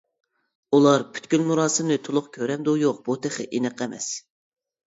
[0.77, 4.13] ئۇلار پۈتكۈل مۇراسىمنى تولۇق كۆرەمدۇ-يوق بۇ تېخى ئېنىق ئەمەس.